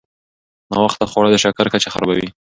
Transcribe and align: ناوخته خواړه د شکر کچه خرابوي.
ناوخته 0.71 1.05
خواړه 1.11 1.29
د 1.31 1.35
شکر 1.43 1.65
کچه 1.73 1.89
خرابوي. 1.93 2.27